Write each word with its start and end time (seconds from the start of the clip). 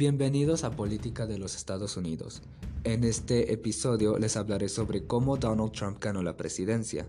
Bienvenidos 0.00 0.64
a 0.64 0.70
Política 0.70 1.26
de 1.26 1.36
los 1.36 1.54
Estados 1.54 1.98
Unidos. 1.98 2.40
En 2.84 3.04
este 3.04 3.52
episodio 3.52 4.16
les 4.16 4.38
hablaré 4.38 4.70
sobre 4.70 5.04
cómo 5.04 5.36
Donald 5.36 5.72
Trump 5.72 6.02
ganó 6.02 6.22
la 6.22 6.38
presidencia. 6.38 7.06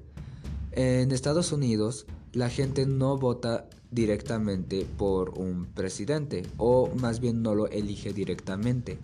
En 0.74 1.14
Estados 1.14 1.54
Unidos, 1.54 2.06
la 2.34 2.50
gente 2.50 2.86
no 2.86 3.18
vota 3.18 3.70
directamente 3.92 4.86
por 4.98 5.40
un 5.40 5.68
presidente, 5.68 6.44
o 6.58 6.90
más 7.00 7.22
bien 7.22 7.42
no 7.42 7.56
lo 7.56 7.68
elige 7.70 8.12
directamente. 8.12 9.00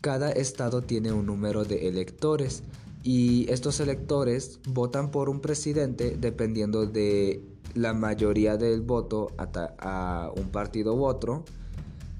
Cada 0.00 0.32
estado 0.32 0.80
tiene 0.80 1.12
un 1.12 1.26
número 1.26 1.66
de 1.66 1.88
electores 1.88 2.62
y 3.02 3.52
estos 3.52 3.80
electores 3.80 4.60
votan 4.66 5.10
por 5.10 5.28
un 5.28 5.40
presidente 5.40 6.16
dependiendo 6.18 6.86
de 6.86 7.44
la 7.74 7.92
mayoría 7.92 8.56
del 8.56 8.80
voto 8.80 9.30
a, 9.36 10.32
un 10.34 10.48
partido 10.48 10.94
u 10.94 11.04
otro 11.04 11.44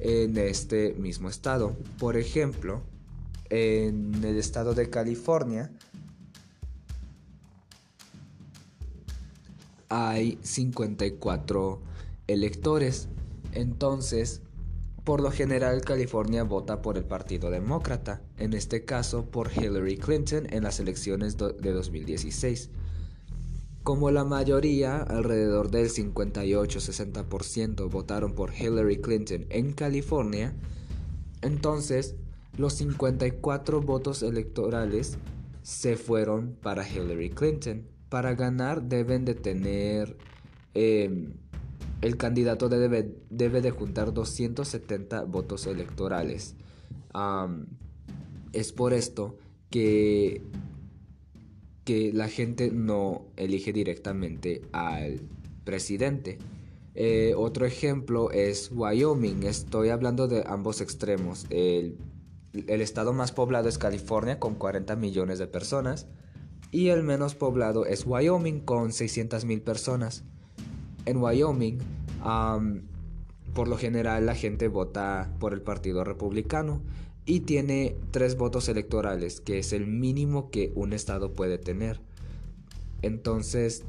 en 0.01 0.37
este 0.37 0.95
mismo 0.95 1.29
estado. 1.29 1.77
Por 1.99 2.17
ejemplo, 2.17 2.83
en 3.51 4.25
el 4.25 4.37
estado 4.37 4.75
de 4.75 4.91
California 4.91 5.71
hay 9.89 10.39
54 10.43 11.81
electores. 12.27 13.09
Entonces, 13.53 14.43
por 15.05 15.21
lo 15.21 15.31
general 15.31 15.81
California 15.83 16.45
vota 16.45 16.83
por 16.83 16.97
el 16.97 17.05
Partido 17.05 17.51
Demócrata, 17.51 18.23
en 18.37 18.55
este 18.55 18.85
caso 18.85 19.25
por 19.25 19.51
Hillary 19.53 19.97
Clinton 19.97 20.47
en 20.51 20.63
las 20.63 20.79
elecciones 20.79 21.37
de 21.37 21.73
2016. 21.73 22.71
Como 23.83 24.11
la 24.11 24.25
mayoría, 24.25 25.02
alrededor 25.02 25.70
del 25.70 25.88
58-60% 25.88 27.91
votaron 27.91 28.34
por 28.34 28.52
Hillary 28.55 29.01
Clinton 29.01 29.46
en 29.49 29.73
California, 29.73 30.55
entonces 31.41 32.15
los 32.59 32.74
54 32.74 33.80
votos 33.80 34.23
electorales 34.23 35.16
se 35.63 35.96
fueron 35.96 36.57
para 36.60 36.87
Hillary 36.87 37.30
Clinton. 37.30 37.87
Para 38.09 38.35
ganar 38.35 38.82
deben 38.82 39.24
de 39.24 39.35
tener... 39.35 40.16
Em, 40.74 41.33
el 42.01 42.16
candidato 42.16 42.68
debe, 42.68 43.15
debe, 43.29 43.60
de 43.60 43.71
juntar 43.71 44.12
270 44.12 45.24
votos 45.24 45.66
electorales. 45.66 46.57
es 48.52 48.73
por 48.73 48.95
esto 48.95 49.37
que 49.68 50.43
que 51.91 52.13
la 52.13 52.29
gente 52.29 52.71
no 52.71 53.23
elige 53.37 53.73
directamente 53.73 54.63
al 54.71 55.23
presidente. 55.65 56.38
Eh, 56.95 57.35
otro 57.37 57.66
ejemplo 57.66 58.30
es 58.30 58.71
Wyoming. 58.73 59.43
Estoy 59.43 59.88
hablando 59.88 60.29
de 60.29 60.45
ambos 60.46 60.80
extremos. 60.80 61.46
El, 61.51 61.99
el, 62.68 62.80
estado 62.80 63.13
más 63.13 63.33
poblado 63.33 63.68
es 63.68 63.77
California 63.77 64.38
con 64.38 64.55
40 64.55 64.94
millones 64.94 65.41
de 65.41 65.49
personas 65.49 66.06
y 66.71 66.91
el 66.91 67.03
menos 67.03 67.34
poblado 67.34 67.84
es 67.84 68.06
Wyoming 68.06 68.61
con 68.61 68.93
600 68.93 69.44
mil 69.44 69.61
personas. 69.61 70.22
En 71.06 71.16
Wyoming, 71.16 71.78
por 73.53 73.66
lo 73.66 73.78
general 73.78 74.27
la 74.27 74.37
gente 74.37 74.69
vota 74.69 75.34
por 75.41 75.55
el 75.55 75.61
Partido 75.61 76.05
Republicano 76.05 76.83
y 77.26 77.41
tiene 77.41 77.97
tres 78.10 78.37
votos 78.37 78.69
electorales, 78.69 79.41
que 79.41 79.59
es 79.59 79.72
el 79.72 79.87
mínimo 79.87 80.50
que 80.50 80.72
un 80.75 80.93
estado 80.93 81.32
puede 81.32 81.59
tener. 81.59 82.00
Entonces, 83.03 83.82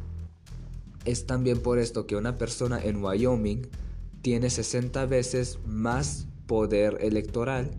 es 1.06 1.26
también 1.26 1.60
por 1.60 1.80
esto 1.80 2.06
que 2.06 2.16
una 2.16 2.38
persona 2.38 2.82
en 2.84 3.04
Wyoming 3.04 3.68
tiene 4.22 4.50
60 4.50 5.06
veces 5.08 5.60
más 5.66 6.28
poder 6.46 6.98
electoral 7.02 7.72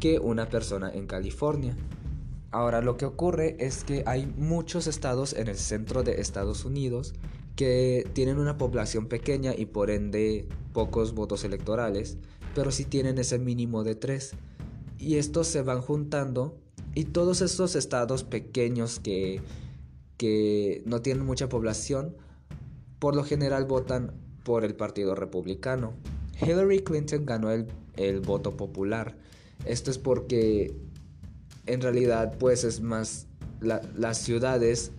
que 0.00 0.18
una 0.18 0.48
persona 0.48 0.90
en 0.90 1.06
California. 1.06 1.76
Ahora 2.50 2.80
lo 2.80 2.96
que 2.96 3.04
ocurre 3.04 3.56
es 3.58 3.84
que 3.84 4.04
hay 4.06 4.26
muchos 4.36 4.86
estados 4.86 5.32
en 5.32 5.48
el 5.48 5.56
centro 5.56 6.02
de 6.02 6.20
Estados 6.20 6.64
Unidos 6.64 7.14
que 7.56 8.08
tienen 8.12 8.38
una 8.38 8.56
población 8.56 9.06
pequeña 9.06 9.54
y 9.56 9.66
por 9.66 9.90
ende 9.90 10.46
pocos 10.72 11.14
votos 11.14 11.42
electorales, 11.42 12.16
pero 12.54 12.70
sí 12.70 12.84
tienen 12.84 13.18
ese 13.18 13.38
mínimo 13.38 13.82
de 13.82 13.96
tres 13.96 14.34
y 14.98 15.16
estos 15.16 15.46
se 15.46 15.62
van 15.62 15.80
juntando 15.80 16.58
y 16.94 17.04
todos 17.04 17.40
estos 17.40 17.76
estados 17.76 18.24
pequeños 18.24 19.00
que, 19.00 19.40
que 20.16 20.82
no 20.84 21.00
tienen 21.00 21.24
mucha 21.24 21.48
población, 21.48 22.16
por 22.98 23.14
lo 23.14 23.24
general 23.24 23.64
votan 23.64 24.12
por 24.44 24.64
el 24.64 24.74
Partido 24.74 25.14
Republicano. 25.14 25.92
Hillary 26.40 26.80
Clinton 26.80 27.26
ganó 27.26 27.50
el, 27.50 27.66
el 27.96 28.20
voto 28.20 28.56
popular. 28.56 29.16
Esto 29.64 29.90
es 29.90 29.98
porque 29.98 30.74
en 31.66 31.80
realidad 31.80 32.36
pues 32.38 32.64
es 32.64 32.80
más, 32.80 33.26
las 33.60 34.18
ciudades 34.18 34.92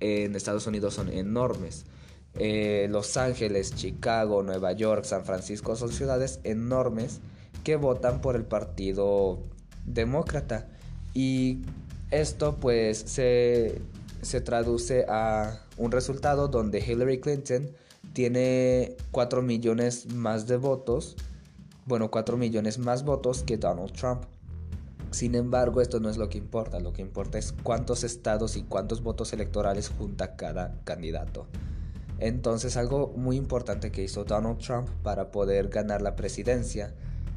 en 0.00 0.34
Estados 0.34 0.66
Unidos 0.66 0.94
son 0.94 1.08
enormes. 1.08 1.86
Eh, 2.38 2.88
Los 2.90 3.16
Ángeles, 3.16 3.74
Chicago, 3.74 4.42
Nueva 4.42 4.72
York, 4.72 5.04
San 5.04 5.24
Francisco 5.24 5.74
son 5.74 5.90
ciudades 5.90 6.40
enormes 6.44 7.20
que 7.66 7.74
votan 7.74 8.20
por 8.20 8.36
el 8.36 8.44
partido 8.44 9.40
demócrata. 9.84 10.68
Y 11.14 11.62
esto 12.12 12.58
pues 12.60 12.96
se, 12.96 13.82
se 14.22 14.40
traduce 14.40 15.04
a 15.08 15.64
un 15.76 15.90
resultado 15.90 16.46
donde 16.46 16.78
Hillary 16.78 17.18
Clinton 17.18 17.68
tiene 18.12 18.96
4 19.10 19.42
millones 19.42 20.14
más 20.14 20.46
de 20.46 20.58
votos, 20.58 21.16
bueno, 21.86 22.08
4 22.08 22.36
millones 22.36 22.78
más 22.78 23.04
votos 23.04 23.42
que 23.42 23.56
Donald 23.56 23.92
Trump. 23.94 24.22
Sin 25.10 25.34
embargo, 25.34 25.80
esto 25.80 25.98
no 25.98 26.08
es 26.08 26.18
lo 26.18 26.28
que 26.28 26.38
importa, 26.38 26.78
lo 26.78 26.92
que 26.92 27.02
importa 27.02 27.36
es 27.36 27.52
cuántos 27.64 28.04
estados 28.04 28.56
y 28.56 28.62
cuántos 28.62 29.02
votos 29.02 29.32
electorales 29.32 29.88
junta 29.88 30.36
cada 30.36 30.78
candidato. 30.84 31.48
Entonces, 32.20 32.76
algo 32.76 33.12
muy 33.16 33.34
importante 33.34 33.90
que 33.90 34.04
hizo 34.04 34.22
Donald 34.22 34.58
Trump 34.58 34.88
para 35.02 35.32
poder 35.32 35.66
ganar 35.66 36.00
la 36.00 36.14
presidencia 36.14 36.94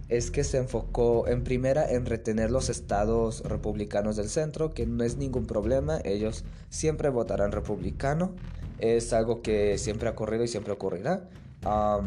es 0.09 0.31
que 0.31 0.43
se 0.43 0.57
enfocó 0.57 1.27
en 1.27 1.43
primera 1.43 1.89
en 1.89 2.05
retener 2.05 2.49
los 2.49 2.69
estados 2.69 3.41
republicanos 3.43 4.15
del 4.15 4.27
centro, 4.27 4.73
que 4.73 4.87
no 4.87 5.03
es 5.03 5.17
ningún 5.17 5.45
problema, 5.45 5.99
ellos 6.03 6.43
siempre 6.69 7.09
votarán 7.09 7.51
republicano, 7.51 8.35
es 8.79 9.13
algo 9.13 9.41
que 9.41 9.77
siempre 9.77 10.09
ha 10.09 10.13
ocurrido 10.13 10.43
y 10.43 10.47
siempre 10.47 10.73
ocurrirá, 10.73 11.29
a 11.61 12.01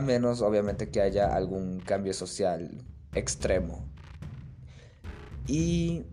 menos 0.00 0.40
obviamente 0.40 0.88
que 0.88 1.02
haya 1.02 1.36
algún 1.36 1.80
cambio 1.80 2.14
social 2.14 2.70
extremo. 3.14 3.84
Y 5.46 6.04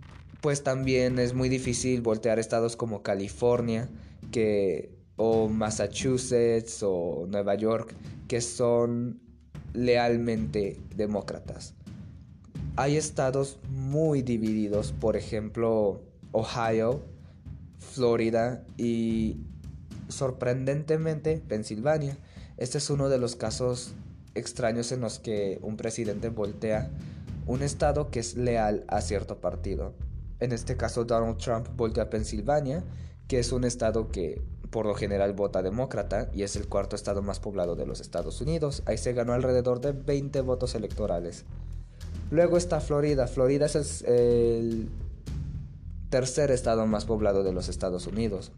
pues 0.41 0.63
también 0.63 1.17
es 1.17 1.33
muy 1.33 1.47
difícil 1.47 2.01
voltear 2.01 2.39
estados 2.39 2.75
como 2.75 3.01
California, 3.01 3.89
que 4.31 4.91
o 5.15 5.47
Massachusetts 5.47 6.83
o 6.83 7.25
Nueva 7.29 7.55
York, 7.55 7.95
que 8.27 8.41
son 8.41 9.21
lealmente 9.73 10.79
demócratas. 10.95 11.73
Hay 12.75 12.97
estados 12.97 13.59
muy 13.69 14.21
divididos, 14.21 14.93
por 14.93 15.15
ejemplo, 15.15 16.01
Ohio, 16.31 17.03
Florida 17.77 18.63
y 18.77 19.37
sorprendentemente 20.07 21.41
Pensilvania. 21.47 22.17
Este 22.57 22.77
es 22.77 22.89
uno 22.89 23.09
de 23.09 23.19
los 23.19 23.35
casos 23.35 23.93
extraños 24.35 24.91
en 24.91 25.01
los 25.01 25.19
que 25.19 25.59
un 25.61 25.77
presidente 25.77 26.29
voltea 26.29 26.89
un 27.45 27.61
estado 27.61 28.09
que 28.09 28.19
es 28.19 28.35
leal 28.35 28.85
a 28.87 29.01
cierto 29.01 29.39
partido. 29.39 29.93
En 30.39 30.51
este 30.51 30.77
caso 30.77 31.05
Donald 31.05 31.37
Trump 31.37 31.67
voltea 31.75 32.05
a 32.05 32.09
Pensilvania, 32.09 32.83
que 33.27 33.39
es 33.39 33.51
un 33.51 33.63
estado 33.63 34.09
que 34.09 34.41
por 34.73 34.87
lo 34.87 34.95
general 34.95 35.33
vota 35.33 35.61
demócrata 35.61 36.29
y 36.33 36.41
es 36.41 36.55
el 36.55 36.67
cuarto 36.67 36.95
estado 36.95 37.21
más 37.21 37.39
poblado 37.39 37.75
de 37.75 37.85
los 37.85 38.01
Estados 38.01 38.41
Unidos. 38.41 38.81
Ahí 38.87 38.97
se 38.97 39.13
ganó 39.13 39.33
alrededor 39.33 39.79
de 39.79 39.91
20 39.91 40.41
votos 40.41 40.73
electorales. 40.73 41.45
Luego 42.31 42.57
está 42.57 42.81
Florida. 42.81 43.27
Florida 43.27 43.67
es 43.67 44.01
el, 44.01 44.89
tercer 46.09 46.49
estado 46.49 46.87
más 46.87 47.05
poblado 47.05 47.43
de 47.43 47.53
los 47.53 47.69
Estados 47.69 48.07
Unidos, 48.07 48.51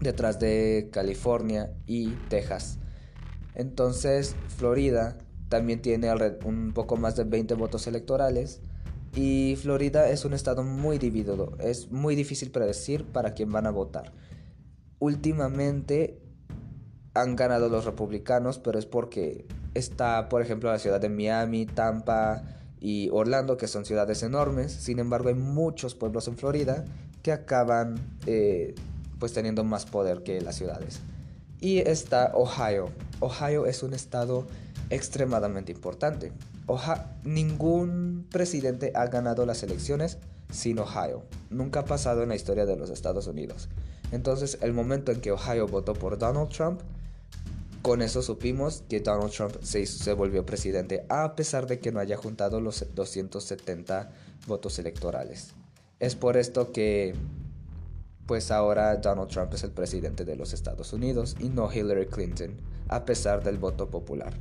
detrás 0.00 0.38
de 0.38 0.88
California 0.92 1.72
y 1.84 2.10
Texas. 2.28 2.78
Entonces, 3.56 4.36
Florida 4.56 5.18
también 5.48 5.82
tiene 5.82 6.12
un 6.44 6.72
poco 6.72 6.96
más 6.96 7.16
de 7.16 7.24
20 7.24 7.54
votos 7.54 7.88
electorales. 7.88 8.60
Y 9.16 9.56
Florida 9.60 10.10
es 10.10 10.24
un 10.24 10.32
estado 10.32 10.62
muy 10.62 10.98
dividido. 10.98 11.56
Es 11.58 11.90
muy 11.90 12.14
difícil 12.14 12.52
predecir 12.52 13.04
para 13.04 13.34
quién 13.34 13.50
van 13.50 13.66
a 13.66 13.70
votar 13.70 14.12
últimamente 15.00 16.20
han 17.14 17.34
ganado 17.34 17.68
los 17.68 17.84
republicanos, 17.84 18.60
pero 18.60 18.78
es 18.78 18.86
porque 18.86 19.46
está, 19.74 20.28
por 20.28 20.42
ejemplo, 20.42 20.70
la 20.70 20.78
ciudad 20.78 21.00
de 21.00 21.08
Miami, 21.08 21.66
Tampa 21.66 22.42
y 22.78 23.08
Orlando, 23.10 23.56
que 23.56 23.66
son 23.66 23.84
ciudades 23.84 24.22
enormes. 24.22 24.72
Sin 24.72 25.00
embargo, 25.00 25.28
hay 25.28 25.34
muchos 25.34 25.96
pueblos 25.96 26.28
en 26.28 26.36
Florida 26.36 26.84
que 27.22 27.32
acaban 27.32 27.98
eh, 28.26 28.74
pues 29.18 29.32
teniendo 29.32 29.64
más 29.64 29.86
poder 29.86 30.22
que 30.22 30.40
las 30.40 30.54
ciudades. 30.54 31.00
Y 31.60 31.78
está 31.78 32.32
Ohio. 32.34 32.90
Ohio 33.20 33.66
es 33.66 33.82
un 33.82 33.92
estado 33.92 34.46
extremadamente 34.88 35.72
importante. 35.72 36.32
ningún 37.24 38.26
presidente 38.30 38.92
ha 38.94 39.06
ganado 39.06 39.44
las 39.44 39.62
elecciones 39.62 40.18
sin 40.50 40.78
Ohio. 40.78 41.22
Nunca 41.50 41.80
ha 41.80 41.84
pasado 41.84 42.22
en 42.22 42.30
la 42.30 42.36
historia 42.36 42.64
de 42.64 42.76
los 42.76 42.90
Estados 42.90 43.26
Unidos. 43.26 43.68
Entonces, 44.12 44.58
el 44.60 44.72
momento 44.72 45.12
en 45.12 45.20
que 45.20 45.32
Ohio 45.32 45.66
votó 45.66 45.94
por 45.94 46.18
Donald 46.18 46.50
Trump, 46.50 46.80
con 47.82 48.02
eso 48.02 48.22
supimos 48.22 48.82
que 48.88 49.00
Donald 49.00 49.32
Trump 49.32 49.56
se, 49.62 49.86
se 49.86 50.12
volvió 50.12 50.44
presidente, 50.44 51.06
a 51.08 51.34
pesar 51.34 51.66
de 51.66 51.78
que 51.78 51.92
no 51.92 52.00
haya 52.00 52.16
juntado 52.16 52.60
los 52.60 52.84
270 52.94 54.10
votos 54.46 54.78
electorales. 54.78 55.54
Es 55.98 56.14
por 56.14 56.36
esto 56.36 56.72
que, 56.72 57.14
pues 58.26 58.50
ahora 58.50 58.96
Donald 58.96 59.30
Trump 59.30 59.54
es 59.54 59.64
el 59.64 59.70
presidente 59.70 60.24
de 60.24 60.36
los 60.36 60.52
Estados 60.52 60.92
Unidos 60.92 61.36
y 61.40 61.48
no 61.48 61.72
Hillary 61.72 62.06
Clinton, 62.06 62.56
a 62.88 63.04
pesar 63.04 63.42
del 63.42 63.58
voto 63.58 63.88
popular. 63.90 64.34